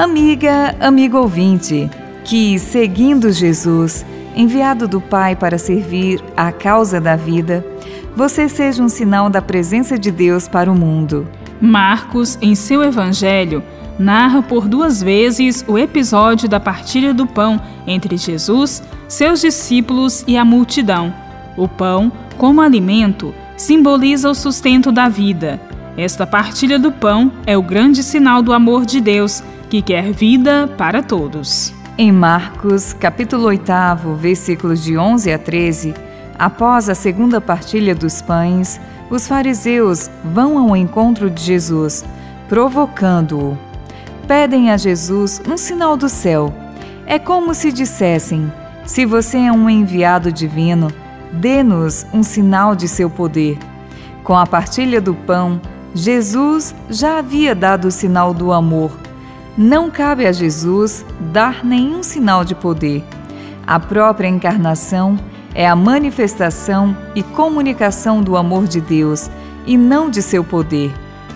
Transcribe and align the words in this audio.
Amiga, 0.00 0.74
amigo 0.80 1.18
ouvinte, 1.18 1.90
que 2.24 2.58
seguindo 2.58 3.30
Jesus, 3.30 4.02
enviado 4.34 4.88
do 4.88 4.98
Pai 4.98 5.36
para 5.36 5.58
servir 5.58 6.24
à 6.34 6.50
causa 6.50 6.98
da 6.98 7.16
vida, 7.16 7.62
você 8.16 8.48
seja 8.48 8.82
um 8.82 8.88
sinal 8.88 9.28
da 9.28 9.42
presença 9.42 9.98
de 9.98 10.10
Deus 10.10 10.48
para 10.48 10.72
o 10.72 10.74
mundo. 10.74 11.28
Marcos, 11.60 12.38
em 12.40 12.54
seu 12.54 12.82
evangelho, 12.82 13.62
narra 13.98 14.40
por 14.40 14.66
duas 14.66 15.02
vezes 15.02 15.62
o 15.68 15.76
episódio 15.76 16.48
da 16.48 16.58
partilha 16.58 17.12
do 17.12 17.26
pão 17.26 17.60
entre 17.86 18.16
Jesus, 18.16 18.82
seus 19.06 19.42
discípulos 19.42 20.24
e 20.26 20.38
a 20.38 20.46
multidão. 20.46 21.12
O 21.58 21.68
pão, 21.68 22.10
como 22.38 22.62
alimento, 22.62 23.34
simboliza 23.54 24.30
o 24.30 24.34
sustento 24.34 24.90
da 24.90 25.10
vida. 25.10 25.60
Esta 25.94 26.26
partilha 26.26 26.78
do 26.78 26.90
pão 26.90 27.30
é 27.46 27.58
o 27.58 27.62
grande 27.62 28.02
sinal 28.02 28.40
do 28.40 28.54
amor 28.54 28.86
de 28.86 28.98
Deus, 28.98 29.42
que 29.70 29.80
quer 29.80 30.10
vida 30.12 30.68
para 30.76 31.00
todos. 31.00 31.72
Em 31.96 32.10
Marcos, 32.10 32.92
capítulo 32.92 33.44
8, 33.44 34.16
versículos 34.18 34.82
de 34.82 34.98
11 34.98 35.32
a 35.32 35.38
13, 35.38 35.94
após 36.36 36.88
a 36.88 36.94
segunda 36.94 37.40
partilha 37.40 37.94
dos 37.94 38.20
pães, 38.20 38.80
os 39.08 39.28
fariseus 39.28 40.10
vão 40.24 40.58
ao 40.58 40.76
encontro 40.76 41.30
de 41.30 41.40
Jesus, 41.40 42.04
provocando-o. 42.48 43.56
Pedem 44.26 44.72
a 44.72 44.76
Jesus 44.76 45.40
um 45.48 45.56
sinal 45.56 45.96
do 45.96 46.08
céu. 46.08 46.52
É 47.06 47.16
como 47.16 47.54
se 47.54 47.70
dissessem: 47.70 48.52
Se 48.84 49.06
você 49.06 49.38
é 49.38 49.52
um 49.52 49.70
enviado 49.70 50.32
divino, 50.32 50.88
dê-nos 51.30 52.04
um 52.12 52.24
sinal 52.24 52.74
de 52.74 52.88
seu 52.88 53.08
poder. 53.08 53.56
Com 54.24 54.36
a 54.36 54.46
partilha 54.46 55.00
do 55.00 55.14
pão, 55.14 55.60
Jesus 55.94 56.74
já 56.88 57.18
havia 57.18 57.54
dado 57.54 57.86
o 57.86 57.92
sinal 57.92 58.34
do 58.34 58.52
amor. 58.52 59.09
Não 59.56 59.90
cabe 59.90 60.26
a 60.26 60.32
Jesus 60.32 61.04
dar 61.32 61.64
nenhum 61.64 62.02
sinal 62.02 62.44
de 62.44 62.54
poder. 62.54 63.04
A 63.66 63.78
própria 63.78 64.28
encarnação 64.28 65.18
é 65.54 65.68
a 65.68 65.76
manifestação 65.76 66.96
e 67.14 67.22
comunicação 67.22 68.22
do 68.22 68.36
amor 68.36 68.66
de 68.66 68.80
Deus 68.80 69.30
e 69.66 69.76
não 69.76 70.08
de 70.08 70.22
seu 70.22 70.44
poder. 70.44 70.92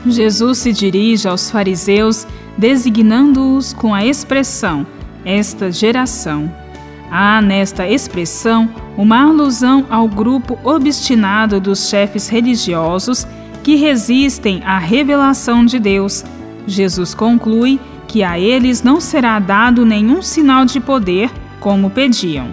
Jesus 0.06 0.58
se 0.58 0.72
dirige 0.72 1.26
aos 1.26 1.50
fariseus 1.50 2.26
designando-os 2.56 3.72
com 3.72 3.92
a 3.92 4.04
expressão 4.04 4.86
esta 5.24 5.72
geração. 5.72 6.52
Há 7.10 7.40
nesta 7.40 7.88
expressão 7.88 8.68
uma 8.96 9.22
alusão 9.22 9.86
ao 9.90 10.08
grupo 10.08 10.58
obstinado 10.62 11.60
dos 11.60 11.88
chefes 11.88 12.28
religiosos 12.28 13.26
que 13.62 13.76
resistem 13.76 14.62
à 14.64 14.78
revelação 14.78 15.64
de 15.64 15.78
Deus. 15.78 16.24
Jesus 16.66 17.14
conclui 17.14 17.80
que 18.14 18.22
a 18.22 18.38
eles 18.38 18.80
não 18.80 19.00
será 19.00 19.40
dado 19.40 19.84
nenhum 19.84 20.22
sinal 20.22 20.64
de 20.64 20.78
poder, 20.78 21.32
como 21.58 21.90
pediam. 21.90 22.46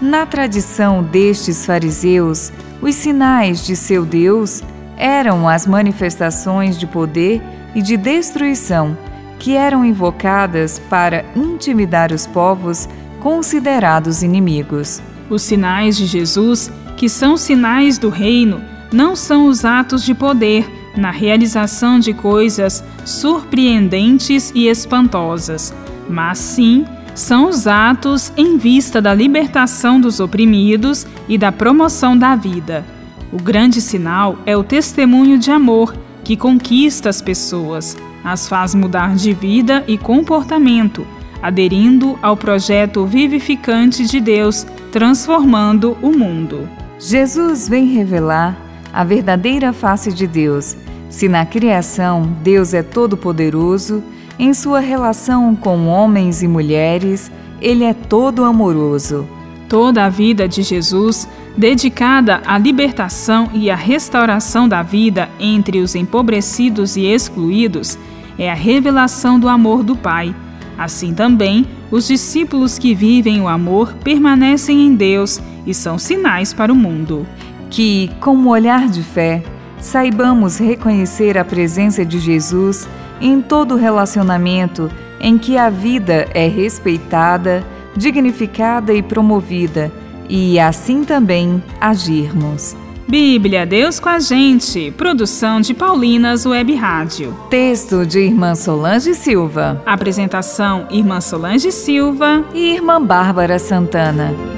Na 0.00 0.24
tradição 0.24 1.02
destes 1.02 1.66
fariseus, 1.66 2.50
os 2.80 2.94
sinais 2.94 3.62
de 3.66 3.76
seu 3.76 4.06
Deus 4.06 4.62
eram 4.96 5.46
as 5.46 5.66
manifestações 5.66 6.78
de 6.78 6.86
poder 6.86 7.42
e 7.74 7.82
de 7.82 7.94
destruição 7.94 8.96
que 9.38 9.54
eram 9.54 9.84
invocadas 9.84 10.78
para 10.78 11.26
intimidar 11.36 12.10
os 12.10 12.26
povos 12.26 12.88
considerados 13.20 14.22
inimigos. 14.22 15.02
Os 15.28 15.42
sinais 15.42 15.98
de 15.98 16.06
Jesus, 16.06 16.72
que 16.96 17.10
são 17.10 17.36
sinais 17.36 17.98
do 17.98 18.08
reino, 18.08 18.62
não 18.90 19.14
são 19.14 19.44
os 19.44 19.62
atos 19.62 20.02
de 20.02 20.14
poder 20.14 20.66
na 20.96 21.10
realização 21.10 21.98
de 21.98 22.12
coisas 22.12 22.82
surpreendentes 23.04 24.52
e 24.54 24.68
espantosas, 24.68 25.74
mas 26.08 26.38
sim 26.38 26.84
são 27.14 27.48
os 27.48 27.66
atos 27.66 28.32
em 28.36 28.58
vista 28.58 29.00
da 29.00 29.14
libertação 29.14 30.00
dos 30.00 30.20
oprimidos 30.20 31.06
e 31.28 31.38
da 31.38 31.50
promoção 31.50 32.16
da 32.16 32.36
vida. 32.36 32.84
O 33.32 33.42
grande 33.42 33.80
sinal 33.80 34.38
é 34.44 34.56
o 34.56 34.62
testemunho 34.62 35.38
de 35.38 35.50
amor 35.50 35.94
que 36.22 36.36
conquista 36.36 37.08
as 37.08 37.22
pessoas, 37.22 37.96
as 38.22 38.48
faz 38.48 38.74
mudar 38.74 39.14
de 39.14 39.32
vida 39.32 39.84
e 39.86 39.96
comportamento, 39.96 41.06
aderindo 41.42 42.18
ao 42.20 42.36
projeto 42.36 43.06
vivificante 43.06 44.04
de 44.04 44.20
Deus, 44.20 44.66
transformando 44.90 45.96
o 46.02 46.10
mundo. 46.10 46.68
Jesus 46.98 47.68
vem 47.68 47.86
revelar 47.86 48.65
a 48.96 49.04
verdadeira 49.04 49.74
face 49.74 50.10
de 50.10 50.26
Deus. 50.26 50.74
Se 51.10 51.28
na 51.28 51.44
criação 51.44 52.34
Deus 52.42 52.72
é 52.72 52.82
todo-poderoso, 52.82 54.02
em 54.38 54.54
sua 54.54 54.80
relação 54.80 55.54
com 55.54 55.86
homens 55.86 56.42
e 56.42 56.48
mulheres, 56.48 57.30
ele 57.60 57.84
é 57.84 57.92
todo 57.92 58.42
amoroso. 58.42 59.28
Toda 59.68 60.06
a 60.06 60.08
vida 60.08 60.48
de 60.48 60.62
Jesus, 60.62 61.28
dedicada 61.54 62.40
à 62.46 62.56
libertação 62.56 63.50
e 63.52 63.70
à 63.70 63.76
restauração 63.76 64.66
da 64.66 64.82
vida 64.82 65.28
entre 65.38 65.80
os 65.80 65.94
empobrecidos 65.94 66.96
e 66.96 67.04
excluídos, 67.04 67.98
é 68.38 68.50
a 68.50 68.54
revelação 68.54 69.38
do 69.38 69.46
amor 69.46 69.82
do 69.82 69.94
Pai. 69.94 70.34
Assim 70.78 71.12
também, 71.12 71.66
os 71.90 72.06
discípulos 72.06 72.78
que 72.78 72.94
vivem 72.94 73.42
o 73.42 73.48
amor 73.48 73.92
permanecem 74.02 74.86
em 74.86 74.94
Deus 74.94 75.38
e 75.66 75.74
são 75.74 75.98
sinais 75.98 76.54
para 76.54 76.72
o 76.72 76.76
mundo. 76.76 77.26
Que, 77.70 78.10
com 78.20 78.34
um 78.34 78.48
olhar 78.48 78.88
de 78.88 79.02
fé, 79.02 79.42
saibamos 79.78 80.58
reconhecer 80.58 81.36
a 81.36 81.44
presença 81.44 82.04
de 82.04 82.18
Jesus 82.18 82.88
em 83.20 83.40
todo 83.40 83.76
relacionamento 83.76 84.90
em 85.20 85.38
que 85.38 85.56
a 85.56 85.70
vida 85.70 86.28
é 86.34 86.46
respeitada, 86.46 87.64
dignificada 87.96 88.92
e 88.92 89.02
promovida, 89.02 89.90
e 90.28 90.58
assim 90.58 91.04
também 91.04 91.62
agirmos. 91.80 92.76
Bíblia, 93.08 93.64
Deus 93.64 94.00
com 94.00 94.08
a 94.08 94.18
gente. 94.18 94.90
Produção 94.90 95.60
de 95.60 95.72
Paulinas 95.72 96.44
Web 96.44 96.74
Rádio. 96.74 97.36
Texto 97.48 98.04
de 98.04 98.18
Irmã 98.18 98.56
Solange 98.56 99.14
Silva. 99.14 99.80
Apresentação: 99.86 100.88
Irmã 100.90 101.20
Solange 101.20 101.70
Silva 101.70 102.44
e 102.52 102.74
Irmã 102.74 103.00
Bárbara 103.00 103.60
Santana. 103.60 104.55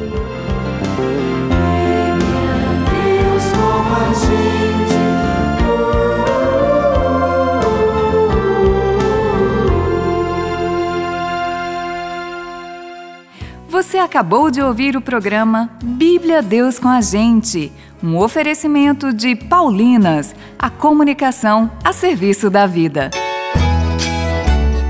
Você 13.99 14.05
acabou 14.05 14.49
de 14.49 14.63
ouvir 14.63 14.97
o 14.97 15.01
programa 15.01 15.71
Bíblia 15.83 16.41
Deus 16.41 16.79
com 16.79 16.87
a 16.87 17.01
Gente, 17.01 17.73
um 18.01 18.17
oferecimento 18.17 19.13
de 19.13 19.35
Paulinas, 19.35 20.37
a 20.57 20.71
comunicação 20.71 21.69
a 21.83 21.93
serviço 21.93 22.49
da 22.49 22.65
vida. 22.65 23.11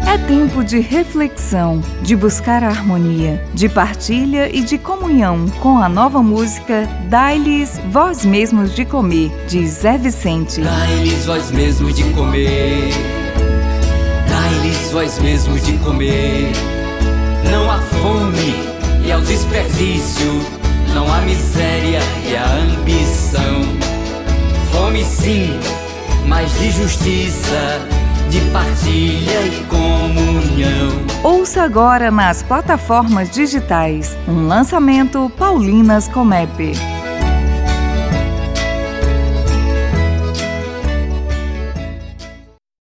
É 0.07 0.19
tempo 0.27 0.63
de 0.63 0.79
reflexão, 0.81 1.81
de 2.03 2.15
buscar 2.15 2.63
a 2.63 2.69
harmonia, 2.69 3.43
de 3.55 3.67
partilha 3.67 4.55
e 4.55 4.61
de 4.61 4.77
comunhão 4.77 5.47
com 5.63 5.79
a 5.79 5.89
nova 5.89 6.23
música 6.23 6.87
Dai-lhes 7.09 7.81
Vós 7.91 8.27
Mesmos 8.27 8.75
de 8.75 8.85
Comer, 8.85 9.31
de 9.47 9.67
Zé 9.67 9.97
Vicente. 9.97 10.61
Dai-lhes 10.61 11.25
vós 11.25 11.51
mesmos 11.51 11.95
de 11.95 12.05
comer, 12.13 12.91
dai-lhes 14.29 14.91
vós 14.91 15.19
mesmos 15.19 15.65
de 15.65 15.79
comer. 15.79 16.78
Desperdício, 19.29 20.41
não 20.95 21.13
há 21.13 21.21
miséria 21.21 22.01
e 22.27 22.35
a 22.35 22.47
ambição. 22.47 23.63
Fome 24.73 25.05
sim, 25.05 25.51
mas 26.27 26.51
de 26.59 26.71
justiça, 26.71 27.79
de 28.31 28.41
partilha 28.51 29.43
e 29.43 29.65
comunhão. 29.69 30.89
Ouça 31.23 31.63
agora 31.63 32.11
nas 32.11 32.43
plataformas 32.43 33.29
digitais 33.29 34.17
um 34.27 34.47
lançamento 34.47 35.31
Paulinas 35.37 36.09
Comep. 36.09 36.73